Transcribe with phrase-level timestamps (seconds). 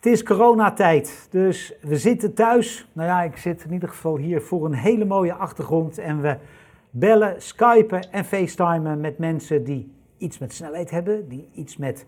[0.00, 2.88] Het is coronatijd, dus we zitten thuis.
[2.92, 5.98] Nou ja, ik zit in ieder geval hier voor een hele mooie achtergrond.
[5.98, 6.36] En we
[6.90, 12.06] bellen, skypen en facetimen met mensen die iets met snelheid hebben, die iets met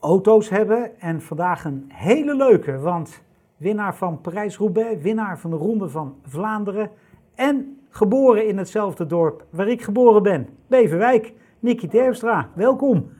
[0.00, 1.00] auto's hebben.
[1.00, 3.22] En vandaag een hele leuke, want
[3.56, 6.90] winnaar van Parijs-Roubaix, winnaar van de Ronde van Vlaanderen
[7.34, 11.32] en geboren in hetzelfde dorp waar ik geboren ben, Beverwijk.
[11.58, 13.12] Nicky Terpstra, welkom.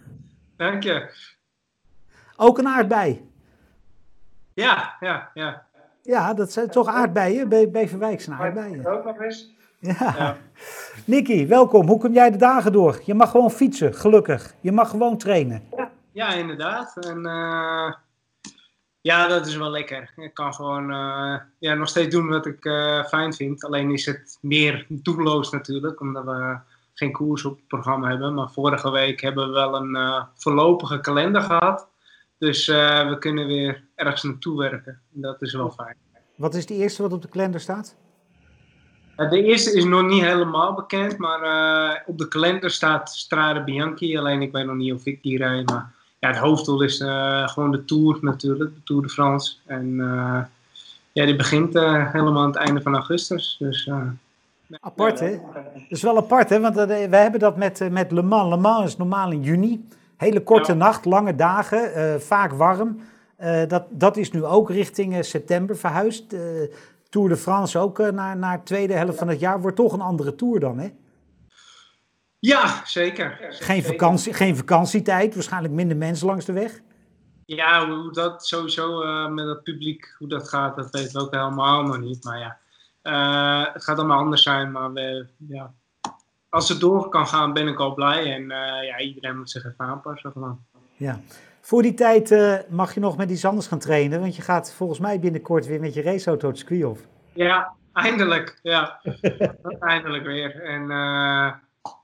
[0.57, 1.11] Dank je.
[2.37, 3.30] Ook een aardbei.
[4.55, 5.67] Ja, ja, ja.
[6.03, 7.49] Ja, dat zijn toch aardbeien?
[7.49, 8.87] Be Beverwijk zijn aardbeien.
[8.87, 9.59] Ook nog eens.
[9.81, 9.95] Ja.
[9.99, 10.37] ja.
[11.05, 11.87] Nicky, welkom.
[11.87, 13.01] Hoe kom jij de dagen door?
[13.05, 14.55] Je mag gewoon fietsen, gelukkig.
[14.61, 15.63] Je mag gewoon trainen.
[15.77, 16.97] Ja, ja inderdaad.
[16.97, 17.93] En uh,
[19.01, 20.13] ja, dat is wel lekker.
[20.17, 23.65] Ik kan gewoon uh, ja, nog steeds doen wat ik uh, fijn vind.
[23.65, 26.59] Alleen is het meer doelloos natuurlijk, omdat we
[26.95, 28.35] geen koers op het programma hebben.
[28.35, 31.89] Maar vorige week hebben we wel een voorlopige kalender gehad.
[32.39, 35.01] Dus we kunnen weer ergens naartoe werken.
[35.11, 35.97] Dat is wel fijn.
[36.37, 37.97] Wat is de eerste wat op de kalender staat?
[39.17, 44.19] De eerste is nog niet helemaal bekend, maar uh, op de kalender staat Strade Bianchi.
[44.19, 45.71] Alleen ik weet nog niet of ik die rijd.
[45.71, 49.57] Maar ja, het hoofddoel is uh, gewoon de Tour natuurlijk, de Tour de France.
[49.67, 50.41] En uh,
[51.13, 53.57] ja, die begint helemaal aan het einde van augustus.
[53.59, 53.91] Dus,
[54.81, 55.31] apart hè?
[55.55, 58.55] Dat is wel apart hè, want we hebben dat met, met Le Mans.
[58.55, 59.89] Le Mans is normaal in juni.
[60.17, 60.79] Hele korte ja.
[60.79, 63.01] nacht, lange dagen, vaak warm.
[63.69, 66.35] Dat, dat is nu ook richting september verhuisd.
[67.11, 69.93] Tour de France ook uh, naar, naar de tweede helft van het jaar wordt toch
[69.93, 70.89] een andere Tour dan, hè?
[72.39, 73.39] Ja, zeker.
[73.51, 76.81] Geen, vakantie, geen vakantietijd, waarschijnlijk minder mensen langs de weg.
[77.45, 81.35] Ja, hoe dat sowieso uh, met het publiek, hoe dat gaat, dat weten we ook
[81.35, 82.25] helemaal nog niet.
[82.25, 82.59] Maar ja,
[83.03, 84.73] uh, het gaat allemaal anders zijn.
[84.73, 85.73] Maar we, ja,
[86.49, 88.35] als het door kan gaan, ben ik al blij.
[88.35, 88.49] En
[88.85, 90.33] ja, iedereen moet zich even aanpassen.
[90.33, 90.65] Gewoon.
[91.01, 91.21] Ja.
[91.61, 94.73] Voor die tijd uh, mag je nog met iets anders gaan trainen, want je gaat
[94.73, 96.99] volgens mij binnenkort weer met je raceauto het circuit op.
[97.33, 98.59] Ja, eindelijk.
[98.63, 99.01] Ja,
[99.81, 100.63] eindelijk weer.
[100.63, 101.53] En uh,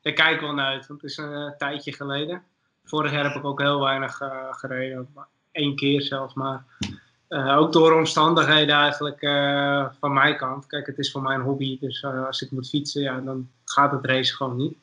[0.03, 2.43] ik kijk wel naar uit, want het is een uh, tijdje geleden.
[2.85, 4.21] Vorig jaar heb ik ook heel weinig
[4.51, 5.09] gereden,
[5.53, 6.65] Eén keer zelfs maar.
[7.29, 9.21] ook door omstandigheden eigenlijk
[10.01, 10.67] van mijn kant.
[10.67, 13.93] Kijk, het is voor mij een hobby, dus als ik moet fietsen, ja, dan gaat
[13.93, 14.77] het race gewoon niet.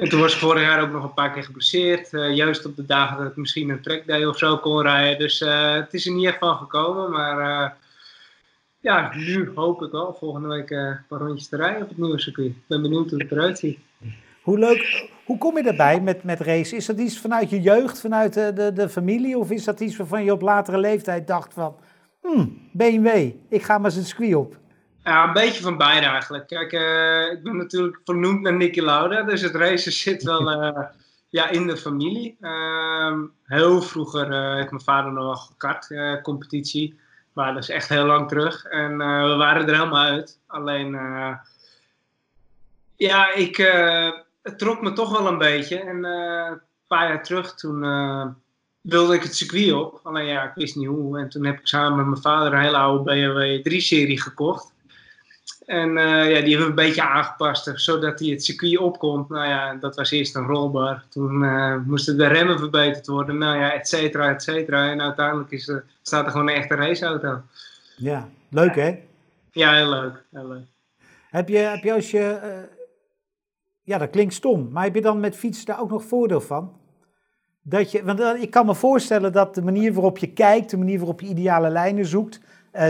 [0.00, 2.12] En toen was ik vorig jaar ook nog een paar keer geblesseerd.
[2.12, 5.18] Uh, juist op de dagen dat ik misschien een trackday of zo kon rijden.
[5.18, 7.10] Dus uh, het is er niet echt van gekomen.
[7.10, 7.70] Maar uh,
[8.80, 12.20] ja, nu hoop ik wel volgende week een paar rondjes te rijden op het nieuwe
[12.20, 12.48] circuit.
[12.48, 13.78] Ik ben benieuwd hoe het eruit ziet.
[14.42, 16.76] Hoe leuk, hoe kom je erbij met, met racen?
[16.76, 19.38] Is dat iets vanuit je jeugd, vanuit de, de, de familie?
[19.38, 21.74] Of is dat iets waarvan je op latere leeftijd dacht van...
[22.20, 24.56] Hmm, BMW, ik ga maar eens een circuit op.
[25.06, 26.46] Ja, een beetje van beide eigenlijk.
[26.46, 30.82] Kijk, uh, ik ben natuurlijk vernoemd naar Nicky Lauda, dus het racen zit wel uh,
[31.28, 32.36] ja, in de familie.
[32.40, 35.88] Uh, heel vroeger uh, heeft mijn vader nog wel gekart,
[36.22, 36.98] competitie.
[37.32, 38.64] Maar dat is echt heel lang terug.
[38.64, 40.40] En we waren er helemaal uit.
[40.46, 40.90] Alleen,
[42.96, 43.56] ja, ik,
[44.42, 45.80] het trok me toch wel een beetje.
[45.80, 47.80] En een paar jaar terug, toen
[48.80, 50.00] wilde ik het circuit op.
[50.02, 51.18] Alleen ja, ik wist niet hoe.
[51.18, 54.74] En toen heb ik samen met mijn vader een hele oude BMW 3-serie gekocht.
[55.66, 59.28] En uh, ja, die hebben we een beetje aangepast, zodat hij het circuit opkomt.
[59.28, 61.04] Nou ja, dat was eerst een rolbar.
[61.08, 64.90] Toen uh, moesten de remmen verbeterd worden, nou ja, et cetera, et cetera.
[64.90, 67.40] En uiteindelijk is er, staat er gewoon een echte raceauto.
[67.96, 68.98] Ja, leuk hè?
[69.50, 70.24] Ja, heel leuk.
[70.32, 70.66] Heel leuk.
[71.30, 72.50] Heb, je, heb je als je, uh,
[73.82, 76.72] ja dat klinkt stom, maar heb je dan met fietsen daar ook nog voordeel van?
[77.62, 80.98] Dat je, want ik kan me voorstellen dat de manier waarop je kijkt, de manier
[80.98, 82.40] waarop je ideale lijnen zoekt,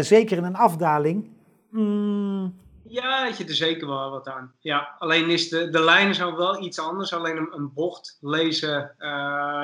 [0.00, 1.28] zeker in een afdaling...
[1.70, 2.54] Mm,
[2.88, 4.52] ja, had je er zeker wel wat aan.
[4.60, 7.12] Ja, alleen is de, de lijnen zijn wel iets anders.
[7.12, 9.62] Alleen een, een bocht lezen uh,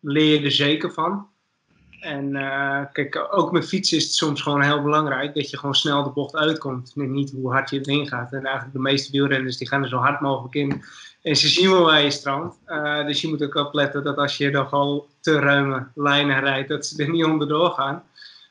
[0.00, 1.30] leer je er zeker van.
[2.00, 5.74] En uh, kijk, ook met fietsen is het soms gewoon heel belangrijk dat je gewoon
[5.74, 6.92] snel de bocht uitkomt.
[6.96, 8.32] En niet hoe hard je erin gaat.
[8.32, 10.82] En eigenlijk de meeste wielrenners die gaan er zo hard mogelijk in.
[11.22, 12.56] En ze zien wel waar je strandt.
[12.66, 16.86] Uh, dus je moet ook opletten dat als je nogal te ruime lijnen rijdt, dat
[16.86, 18.02] ze er niet onderdoor gaan.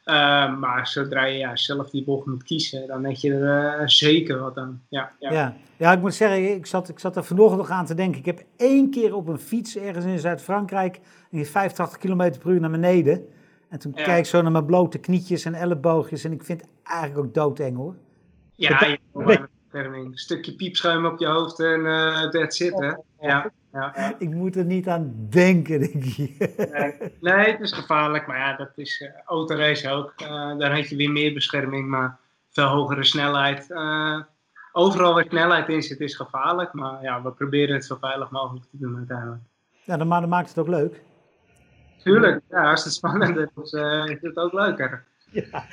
[0.06, 3.88] Uh, maar zodra je ja, zelf die bocht moet kiezen, dan heb je er uh,
[3.88, 4.84] zeker wat aan.
[4.90, 5.32] Ja, ja.
[5.32, 5.56] Ja.
[5.78, 8.20] ja, ik moet zeggen, ik zat, ik zat er vanochtend nog aan te denken.
[8.20, 11.00] Ik heb één keer op een fiets ergens in Zuid-Frankrijk,
[11.30, 13.28] die 85 km per uur naar beneden.
[13.70, 14.04] En toen ja.
[14.04, 17.34] kijk ik zo naar mijn blote knietjes en elleboogjes en ik vind het eigenlijk ook
[17.34, 17.96] doodeng hoor.
[18.56, 19.00] Ja, je
[19.72, 22.94] een stukje piepschuim op je hoofd en uh, that's it hè.
[23.22, 23.52] Ja.
[23.74, 24.16] Ja.
[24.18, 26.40] Ik moet er niet aan denken, denk ik.
[26.72, 30.14] Nee, nee, het is gevaarlijk, maar ja, dat is uh, autorace ook.
[30.22, 32.20] Uh, daar heb je weer meer bescherming, maar
[32.50, 33.70] veel hogere snelheid.
[33.70, 34.22] Uh,
[34.72, 38.66] overal waar snelheid in zit, is gevaarlijk, maar ja, we proberen het zo veilig mogelijk
[38.66, 39.42] te doen uiteindelijk.
[39.84, 41.02] Ja, dan, maar dat maakt het ook leuk.
[42.04, 43.74] Tuurlijk, ja, als het spannender is,
[44.12, 45.04] is het ook leuker.
[45.32, 45.66] Ja.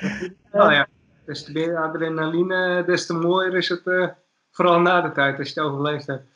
[0.51, 0.87] Nou ja,
[1.25, 4.13] des te meer adrenaline, des te mooier is het,
[4.51, 6.27] vooral na de tijd, als je het overleefd hebt.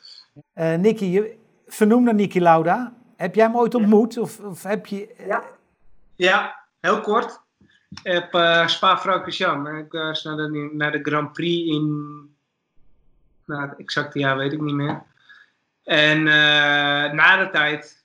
[0.54, 1.36] Uh, Nicky, je
[1.66, 2.94] vernoemde Nicky Lauda.
[3.16, 4.18] Heb jij hem ooit ontmoet?
[4.18, 5.14] Of, of heb je...
[5.26, 5.44] Ja.
[6.14, 7.40] ja, heel kort.
[7.90, 9.70] Ik heb uh, Spa-Francorchamps.
[9.70, 11.86] Ik was naar de, naar de Grand Prix in...
[13.44, 15.02] Nou, het exacte jaar weet ik niet meer.
[15.84, 16.22] En
[17.14, 18.04] na de tijd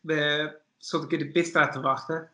[0.78, 2.30] stond ik in de pitstraat te wachten.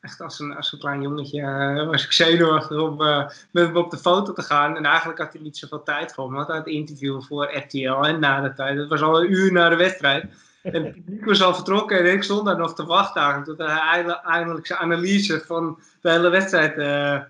[0.00, 3.76] Echt als een, als een klein jongetje uh, was ik zenuwachtig om uh, met hem
[3.76, 4.76] op de foto te gaan.
[4.76, 6.36] En eigenlijk had hij niet zoveel tijd voor me.
[6.36, 8.78] Want het interview voor RTL en na de tijd.
[8.78, 10.24] Het was al een uur na de wedstrijd.
[10.62, 13.44] En het publiek was al vertrokken en ik stond daar nog te wachten.
[13.44, 17.20] Tot hij eindelijk zijn analyse van de hele wedstrijd uh,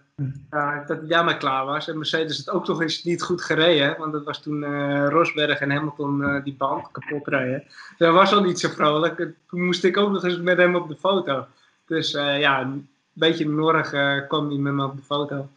[0.51, 1.89] uh, dat hij daarmee klaar was.
[1.89, 3.97] En Mercedes het ook nog eens niet goed gereden.
[3.99, 4.65] Want dat was toen
[5.09, 7.63] Rosberg en Hamilton die band kapot rijden.
[7.67, 9.17] Dus dat was al niet zo vrolijk.
[9.49, 11.47] Toen moest ik ook nog eens met hem op de foto.
[11.91, 13.91] Dus ja, een beetje norig
[14.27, 15.49] kwam hij met me op de foto.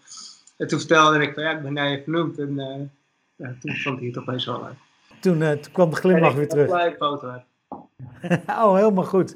[0.57, 2.39] En toen vertelde ik van ja, ik ben naar je vernoemd.
[2.39, 2.56] En
[3.35, 4.77] ja, toen vond hij het opeens wel leuk.
[5.21, 6.69] Toen, toen kwam de glimlach weer terug.
[6.69, 7.27] En ik foto
[8.47, 9.35] oh, helemaal goed.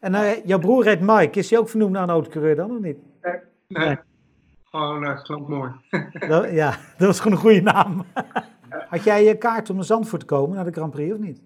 [0.00, 1.38] En jouw broer heet Mike.
[1.38, 2.98] Is hij ook vernoemd naar een autocoureur dan of niet?
[3.22, 3.40] Nee.
[3.68, 3.98] nee.
[4.70, 5.70] Gewoon uh, klonk mooi.
[6.28, 8.04] dat, ja, dat was gewoon een goede naam.
[8.90, 11.40] Had jij je kaart om naar Zandvoort te komen, naar de Grand Prix, of niet?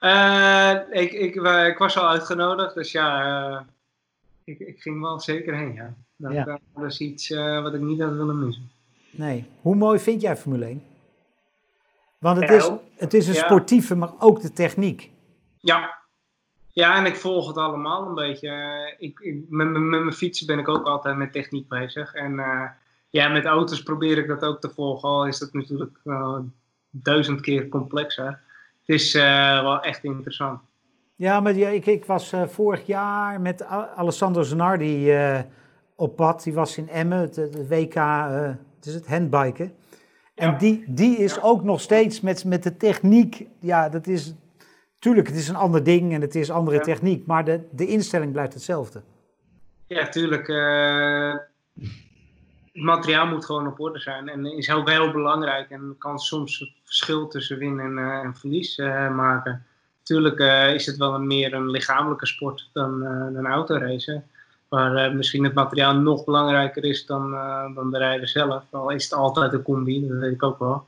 [0.00, 1.34] Uh, ik, ik,
[1.66, 3.60] ik, was al uitgenodigd, dus ja, uh,
[4.44, 5.94] ik, ik, ging wel zeker heen, ja.
[6.16, 6.60] Dat, ja.
[6.74, 8.70] dat is iets wat ik niet had willen missen.
[9.10, 9.46] Nee.
[9.60, 10.82] Hoe mooi vind jij Formule 1?
[12.18, 15.10] Want het is, het is een sportieve, maar ook de techniek.
[15.60, 16.02] Ja,
[16.72, 18.50] ja, en ik volg het allemaal een beetje.
[18.98, 22.14] Ik, ik, met, met, mijn fietsen ben ik ook altijd met techniek bezig.
[22.14, 22.64] En uh,
[23.10, 25.08] ja, met auto's probeer ik dat ook te volgen.
[25.08, 26.38] Al is dat natuurlijk uh,
[26.90, 28.40] duizend keer complexer.
[28.84, 30.60] Het is wel echt interessant.
[31.22, 33.64] Ja, maar ja, ik, ik was vorig jaar met
[33.96, 35.16] Alessandro Zanardi
[35.96, 36.42] op pad.
[36.42, 39.72] Die was in Emmen, het, het WK, het is het handbiken.
[40.34, 40.58] En ja.
[40.58, 43.46] die, die is ook nog steeds met, met de techniek.
[43.58, 44.34] Ja, dat is
[44.98, 48.32] Tuurlijk, het is een ander ding en het is andere techniek, maar de, de instelling
[48.32, 49.02] blijft hetzelfde.
[49.86, 50.46] Ja, tuurlijk.
[52.72, 56.58] Het materiaal moet gewoon op orde zijn en is ook heel belangrijk en kan soms
[56.58, 58.76] het verschil tussen win en, en verlies
[59.10, 59.66] maken.
[60.02, 60.38] Tuurlijk
[60.74, 64.24] is het wel een meer een lichamelijke sport dan, een autoracen.
[64.68, 67.30] Waar misschien het materiaal nog belangrijker is dan,
[67.74, 68.62] dan de rijder zelf.
[68.70, 70.86] Al is het altijd een combi, dat weet ik ook wel.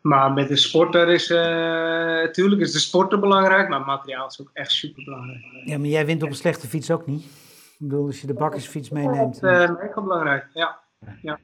[0.00, 4.50] Maar met de sporter is, natuurlijk uh, is de sporter belangrijk, maar materiaal is ook
[4.52, 5.44] echt super belangrijk.
[5.64, 7.22] Ja, maar jij wint op een slechte fiets ook niet.
[7.22, 9.40] Ik bedoel, als je de bakkersfiets meeneemt.
[9.40, 10.78] Dat is uh, mega belangrijk, ja.
[11.22, 11.38] ja.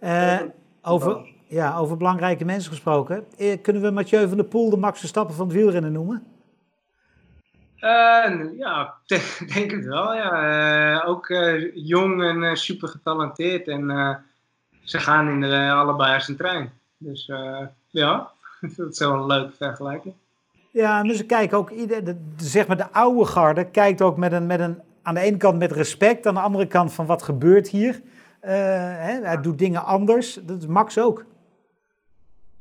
[0.00, 0.40] Uh,
[0.82, 3.24] over, ja, over belangrijke mensen gesproken.
[3.38, 6.26] Eh, kunnen we Mathieu van der Poel de Max Verstappen van het wielrennen noemen?
[7.80, 8.94] Uh, ja,
[9.54, 10.14] denk het wel.
[10.14, 10.94] Ja.
[10.94, 13.68] Uh, ook uh, jong en super getalenteerd.
[13.68, 13.88] En
[14.82, 16.72] ze gaan in de, allebei als een trein.
[16.96, 17.26] Dus
[17.90, 18.30] ja,
[18.76, 20.14] dat is wel een leuke vergelijking.
[20.70, 24.46] Ja, dus kijken ook, ieder, de, zeg maar de oude garde kijkt ook met een,
[24.46, 27.68] met een, aan de ene kant met respect, aan de andere kant van wat gebeurt
[27.68, 28.00] hier.
[28.40, 31.24] Hè, hij doet dingen anders, dat is Max ook.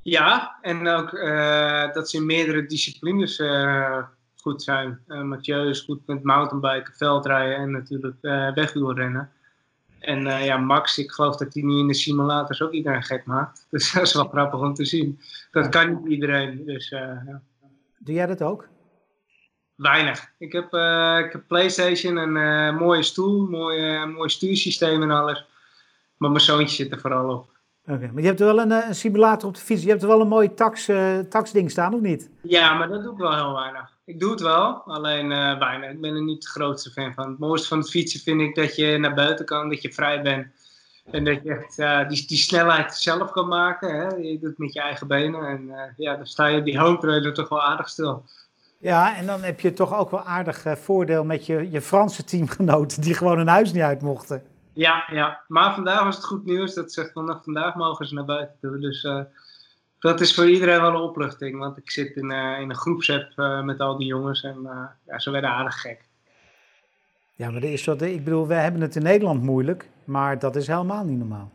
[0.10, 4.04] Ja, en ook uh, dat ze in meerdere disciplines uh,
[4.36, 5.00] goed zijn.
[5.08, 8.16] Mathieu is goed met mountainbiken, veldrijden en natuurlijk
[8.56, 9.32] wegwielrennen.
[10.00, 13.66] En ja, Max, ik geloof dat hij nu in de simulators ook iedereen gek maakt.
[13.70, 15.20] Dus dat is wel grappig om te zien.
[15.52, 16.66] Dat kan niet iedereen.
[16.66, 17.42] Dus, ja.
[17.98, 18.68] Doe jij dat ook?
[19.76, 20.32] Weinig.
[20.38, 20.74] Ik heb,
[21.26, 25.46] ik heb PlayStation, een mooie stoel, mooi, mooi stuursysteem en alles.
[26.18, 27.57] Maar mijn zoontje zit er vooral op.
[27.88, 29.84] Oké, maar je hebt er wel een, een, simulator op de fiets.
[29.84, 30.90] Je hebt er wel een mooi tax,
[31.30, 32.30] taxding staan, of niet?
[32.42, 33.98] Ja, maar dat doe ik wel heel weinig.
[34.08, 35.88] Ik doe het wel, alleen uh, bijna.
[35.88, 37.30] Ik ben er niet de grootste fan van.
[37.30, 40.22] Het mooiste van het fietsen vind ik dat je naar buiten kan, dat je vrij
[40.22, 40.48] bent.
[41.12, 43.96] En dat je echt uh, die, die snelheid zelf kan maken.
[43.96, 44.16] Hè?
[44.16, 45.48] Je doet het met je eigen benen.
[45.48, 48.24] En uh, ja, dan sta je die home trainer toch wel aardig stil.
[48.78, 53.02] Ja, en dan heb je toch ook wel aardig voordeel met je, je Franse teamgenoten
[53.02, 54.44] die gewoon hun huis niet uit mochten.
[54.78, 58.26] Ja, ja, maar vandaag was het goed nieuws dat ze vanaf vandaag mogen ze naar
[58.26, 58.80] buiten toe.
[58.80, 59.08] Dus
[60.00, 61.60] dat is voor iedereen wel een opluchting.
[61.60, 64.70] Want ik zit in, uh, in een groepsapp uh, met al die jongens en
[65.06, 66.02] ja, ze werden aardig gek.
[67.36, 70.68] Ja, maar is wat, ik bedoel, we hebben het in Nederland moeilijk, maar dat is
[70.68, 71.52] helemaal niet normaal.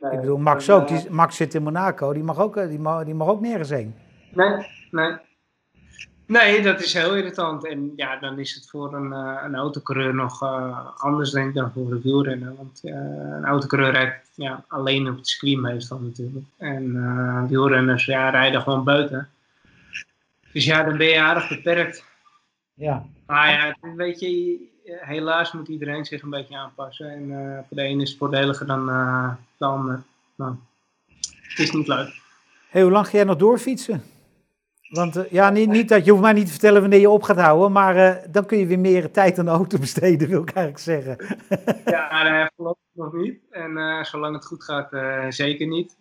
[0.00, 3.04] Nee, ik bedoel, Max ook, die, Max zit in Monaco, die mag ook, die mag,
[3.04, 3.94] die mag ook nergens heen.
[4.30, 5.16] Nee, nee.
[6.26, 7.66] Nee, dat is heel irritant.
[7.66, 11.54] En ja, dan is het voor een, uh, een autocoureur nog uh, anders denk ik
[11.54, 12.54] dan voor een wielrenner.
[12.56, 12.94] Want uh,
[13.36, 16.44] een autocoureur rijdt ja, alleen op het circuit meestal natuurlijk.
[16.56, 19.28] En wielrenners ja, rijden gewoon buiten.
[20.52, 22.04] Dus ja, dan ben je aardig beperkt.
[22.74, 23.06] Ja.
[23.26, 27.10] Maar ja, weet je, helaas moet iedereen zich een beetje aanpassen.
[27.10, 27.28] En
[27.68, 28.86] voor de ene is het voordeliger dan
[29.56, 30.02] de ander.
[30.34, 30.54] Nou,
[31.42, 32.20] het is niet leuk.
[32.68, 34.02] Hey, hoe lang ga jij nog doorfietsen?
[34.88, 37.22] Want uh, ja, niet, niet, dat je hoeft mij niet te vertellen wanneer je op
[37.22, 40.50] gaat houden, maar dan kun je weer meer tijd aan de auto besteden, wil ik
[40.50, 41.36] eigenlijk zeggen.
[41.94, 43.38] ja, nee, voorlopig nog niet.
[43.50, 44.88] En zolang het goed gaat,
[45.34, 45.96] zeker niet.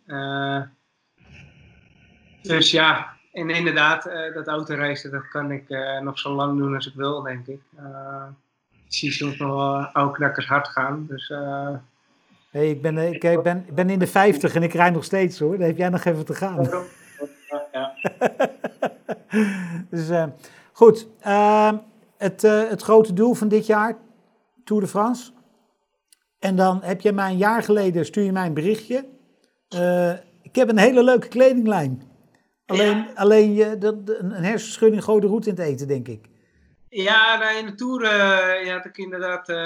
[2.41, 5.63] dus ja, en inderdaad, dat autoracen, dat kan ik
[6.01, 7.61] nog zo lang doen als ik wil, denk ik
[8.95, 11.05] zie soms nog wel oude hard gaan.
[11.09, 11.33] Dus,
[12.49, 15.03] hey, ik, ben, ik, ik, ben, ik ben in de 50 en ik rijd nog
[15.03, 15.57] steeds hoor.
[15.57, 16.69] Dan heb jij nog even te gaan.
[18.03, 18.27] Ja.
[19.89, 20.25] dus uh,
[20.71, 21.07] goed.
[21.27, 21.71] Uh,
[22.17, 23.97] het, het grote doel van dit jaar,
[24.63, 25.31] Tour de France.
[26.39, 29.05] En dan heb je mij een jaar geleden, stuur je mij een berichtje.
[30.41, 32.11] ik heb een hele leuke kledinglijn.
[32.65, 33.11] Alleen, ja.
[33.15, 36.29] alleen je, de, een hersenschudding gooit de roet in het eten, denk ik.
[36.89, 39.57] Ja, in de Tour uh, had ik inderdaad uh,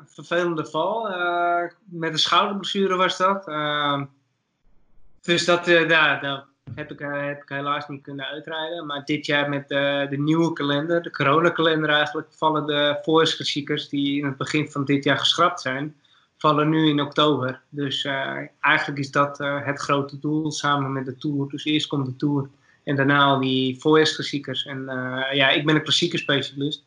[0.00, 1.10] een vervelende val.
[1.10, 3.48] Uh, met een schouderblessure was dat.
[3.48, 4.04] Ehm,
[5.20, 6.44] dus dat, daar, daar
[6.74, 7.00] heb, ik,
[7.38, 8.86] ik helaas niet kunnen uitrijden.
[8.86, 14.24] Maar dit jaar met de nieuwe kalender, de coronakalender eigenlijk, vallen de voorjaarsklassiekers die in
[14.24, 15.96] het begin van dit jaar geschrapt zijn,
[16.38, 17.60] vallen nu in oktober.
[17.68, 18.04] Dus
[18.60, 21.48] eigenlijk is dat het grote doel samen met de Tour.
[21.48, 22.48] Dus eerst komt de Tour.
[22.84, 24.64] En daarna al die voorjaarsklassiekers.
[24.64, 24.84] En
[25.32, 26.84] ja, ik ben een klassiekerspecialist.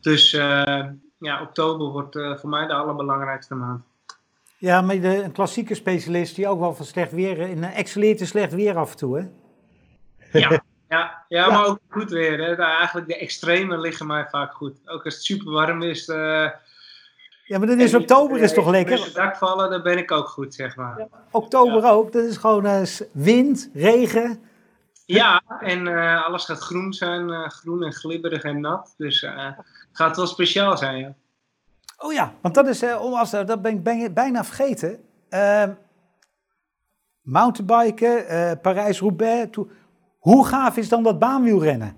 [0.00, 0.84] Dus uh,
[1.18, 3.84] ja, oktober wordt voor mij de allerbelangrijkste maand.
[4.64, 8.26] Ja, maar de, een klassieke specialist die ook wel van slecht weer, in excelleert in
[8.26, 9.26] slecht weer af en toe, hè?
[10.38, 12.38] Ja, ja, ja, maar ook goed weer.
[12.38, 12.54] Hè.
[12.54, 14.76] Eigenlijk de extremen liggen mij vaak goed.
[14.86, 16.06] Ook als het super warm is.
[16.06, 18.96] ja, maar dan is oktober is toch lekker?
[18.96, 20.98] Als het dak vallen, dan ben ik ook goed, zeg maar.
[20.98, 22.12] Ja, oktober ook.
[22.12, 24.42] Dat is gewoon wind, regen.
[25.06, 28.94] Ja, en uh, alles gaat groen zijn, uh, groen en glibberig en nat.
[28.96, 29.50] Dus uh,
[29.92, 31.14] gaat wel speciaal zijn, ja.
[31.96, 35.04] Oh ja, want dat is, om als, dat ben ik, bijna vergeten.
[35.28, 35.72] Ehm,
[37.20, 39.58] mountainbiken, Parijs-Roubaix.
[40.18, 41.96] Hoe gaaf is dan dat baanwielrennen?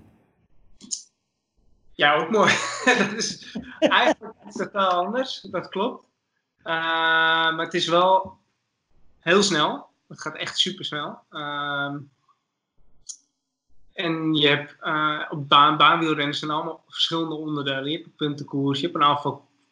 [1.93, 2.53] Ja, ook mooi.
[2.99, 6.05] dat is eigenlijk totaal anders, dat klopt.
[6.63, 8.37] maar het is wel
[9.19, 9.87] heel snel.
[10.07, 11.19] Het gaat echt super snel.
[11.29, 11.97] Ehm,
[13.93, 17.85] en je hebt uh, op baan, baanwielrennen zijn allemaal verschillende onderdelen.
[17.85, 19.03] Je hebt een puntenkoers, je hebt een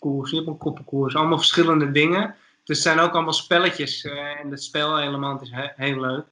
[0.05, 1.15] je hebt een koppenkoers.
[1.15, 2.35] Allemaal verschillende dingen.
[2.63, 4.03] Dus het zijn ook allemaal spelletjes.
[4.03, 6.25] Uh, en het spelelement is he heel leuk.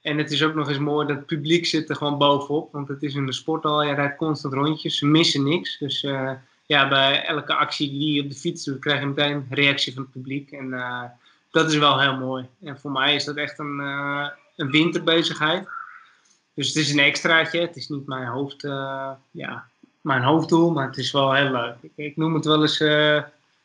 [0.00, 2.72] En het is ook nog eens mooi dat het publiek zit er gewoon bovenop.
[2.72, 4.98] Want het is in de sporthal, je rijdt constant rondjes.
[4.98, 5.78] Ze missen niks.
[5.78, 6.32] Dus uh,
[6.66, 9.94] ja, bij elke actie die je op de fiets doet, krijg je meteen een reactie
[9.94, 10.50] van het publiek.
[10.50, 10.70] En
[11.50, 12.48] dat is wel heel mooi.
[12.62, 13.78] En voor mij is dat echt een,
[14.56, 15.68] een winterbezigheid.
[16.54, 17.60] Dus het is een extraatje.
[17.60, 18.62] Het is niet mijn, hoofd,
[19.30, 19.70] ja,
[20.02, 21.74] mijn hoofddoel, maar het is wel heel leuk.
[21.80, 22.88] Ik, ik noem het wel eens uh,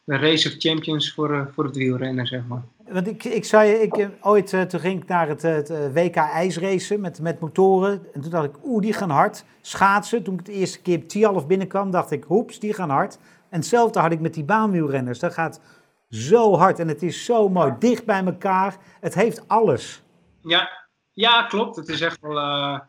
[0.04, 2.62] de Race of Champions voor, uh, voor het wielrennen, zeg maar.
[2.90, 7.22] Want ik, ik zei, ik, ooit toen ging ik naar het, het WK ijsracen met,
[7.22, 8.06] met motoren.
[8.14, 9.44] En toen dacht ik, oeh, die gaan hard.
[9.62, 13.18] Schaatsen, toen ik de eerste keer op Tialf binnenkwam, dacht ik, hoeps, die gaan hard.
[13.50, 15.20] En hetzelfde had ik met die baanwielrenners.
[15.20, 15.62] Dat gaat
[16.10, 18.78] zo hard en het is zo mooi, dicht bij elkaar.
[19.00, 20.02] Het heeft alles.
[20.42, 20.70] Ja,
[21.14, 21.76] ja, klopt.
[21.76, 22.38] Het is echt wel.
[22.38, 22.80] Uh,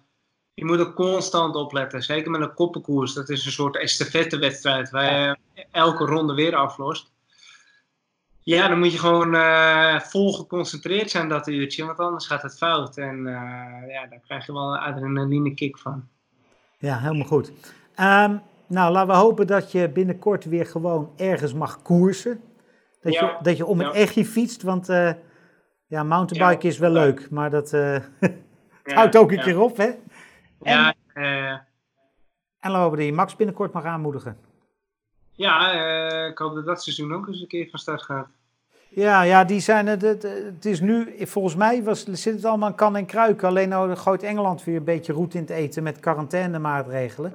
[0.59, 2.03] je moet er constant opletten.
[2.03, 3.15] Zeker met een koppenkoers.
[3.15, 5.13] Dat is een soort estafettewedstrijd waar
[5.55, 7.13] je elke ronde weer aflost.
[8.41, 12.57] Ja, dan moet je gewoon uh, vol geconcentreerd zijn dat uurtje, want anders gaat het
[12.57, 12.97] fout.
[12.97, 13.33] En uh,
[13.89, 16.09] ja, daar krijg je wel een adrenaline kick van.
[16.79, 17.49] Ja, helemaal goed.
[18.01, 22.41] Um, nou, laten we hopen dat je binnenkort weer gewoon ergens mag koersen.
[23.03, 23.25] Dat, ja.
[23.25, 23.93] je, dat je om een ja.
[23.93, 25.11] echtje fietst, want uh,
[25.87, 27.77] ja, mountainbike is wel leuk, maar dat
[28.83, 29.91] houdt ook een keer op, hè?
[30.63, 31.67] En, ja,
[32.61, 34.37] en laten we die Max binnenkort mag aanmoedigen.
[35.33, 38.29] Ja, uh, ik hoop dat dat seizoen ook eens een keer van start gaat.
[38.89, 40.03] Ja, ja die zijn het.
[40.23, 43.49] Het is nu, volgens mij was, zit het allemaal in kan en kruiken.
[43.49, 47.33] Alleen nou gooit Engeland weer een beetje roet in het eten met quarantainemaatregelen.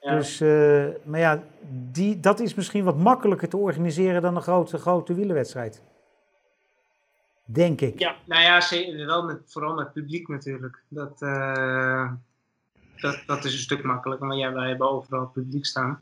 [0.00, 0.14] Ja.
[0.14, 4.78] Dus, uh, maar ja, die, dat is misschien wat makkelijker te organiseren dan een grote,
[4.78, 5.82] grote wielerwedstrijd.
[7.44, 7.98] Denk ik.
[7.98, 10.82] Ja, nou ja, wel met, vooral met publiek natuurlijk.
[10.88, 12.12] Dat, uh,
[13.00, 16.00] dat, dat is een stuk makkelijker, want ja, wij hebben overal publiek staan.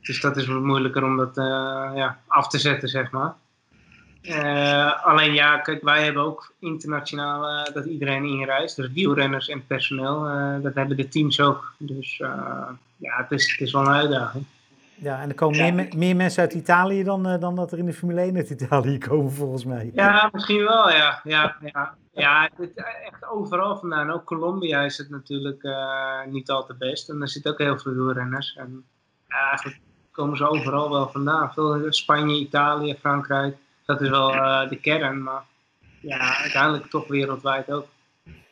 [0.00, 1.44] Dus dat is wat moeilijker om dat uh,
[1.94, 3.34] ja, af te zetten, zeg maar.
[4.22, 8.76] Uh, alleen ja, kijk, wij hebben ook internationaal dat iedereen inreist.
[8.76, 10.22] Dus wielrenners en personeel,
[10.62, 11.72] dat hebben de teams ook.
[11.78, 12.16] Dus
[12.96, 14.44] ja, het is, het is wel een uitdaging.
[14.94, 17.86] Ja, en er komen meer, meer, mensen uit Italië dan, uh, dan dat er in
[17.86, 19.90] de Formule 1 uit Italië komen, volgens mij.
[19.94, 21.20] Ja, misschien wel, ja.
[21.24, 21.94] Ja, ja.
[22.12, 22.74] ja het,
[23.06, 24.10] echt overal vandaan.
[24.10, 27.08] Ook Colombia is het natuurlijk uh, niet al te best.
[27.08, 28.54] En er zitten ook heel veel wielrenners.
[28.54, 28.84] En
[29.28, 29.80] ja, eigenlijk
[30.12, 31.52] komen ze overal wel vandaan.
[31.52, 33.56] Veel Spanje, Italië, Frankrijk.
[33.84, 35.42] Dat is wel eh, de kern, maar
[36.00, 37.86] ja, uiteindelijk toch wereldwijd ook.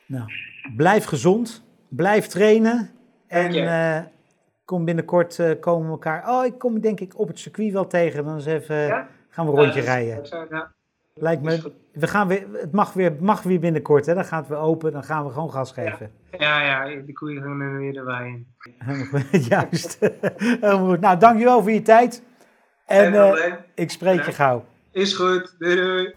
[0.06, 0.32] Nou,
[0.76, 2.90] blijf gezond, blijf trainen
[3.26, 4.02] en eh,
[4.70, 6.28] kom binnenkort eh, komen we elkaar.
[6.28, 8.24] Oh, ik kom denk ik op het circuit wel tegen.
[8.24, 9.08] Dan eens even Ja?
[9.28, 10.22] gaan we een rondje Ja, rijden.
[11.14, 11.72] Lijkt me.
[11.92, 12.46] We gaan weer.
[12.52, 14.06] Het mag weer, mag weer binnenkort.
[14.06, 14.14] Hè?
[14.14, 14.92] Dan gaat het weer open.
[14.92, 16.10] Dan gaan we gewoon gas geven.
[16.38, 18.46] Ja, ja, die koeien gaan er weer erbij in.
[19.48, 19.98] Juist.
[20.60, 21.00] Helemaal goed.
[21.00, 22.22] Nou, dankjewel voor je tijd.
[22.86, 24.64] En eh, ik spreek je gauw.
[24.92, 25.54] Is goed.
[25.58, 26.14] Doei doei.